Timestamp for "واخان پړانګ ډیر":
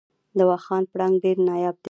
0.49-1.37